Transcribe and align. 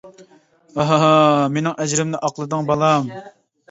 ھا 0.75 0.83
ھا 0.89 0.97
ھا.، 1.03 1.11
مېنىڭ 1.53 1.79
ئەجرىمنى 1.79 2.25
ئاقلىدىڭ 2.25 2.71
بالام. 2.75 3.17